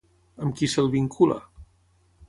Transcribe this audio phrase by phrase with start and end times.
[0.45, 1.39] Amb qui se'l vincula?